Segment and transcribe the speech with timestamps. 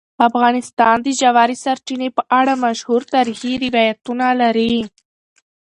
[0.27, 4.73] افغانستان د ژورې سرچینې په اړه مشهور تاریخی روایتونه لري.